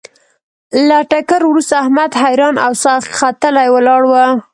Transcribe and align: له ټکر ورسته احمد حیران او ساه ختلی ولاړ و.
له 0.87 0.97
ټکر 1.11 1.41
ورسته 1.47 1.75
احمد 1.83 2.11
حیران 2.21 2.55
او 2.65 2.71
ساه 2.83 2.99
ختلی 3.19 3.67
ولاړ 3.71 4.01
و. 4.07 4.13